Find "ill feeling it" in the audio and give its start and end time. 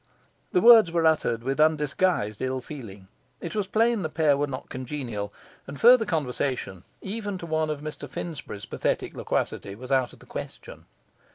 2.41-3.53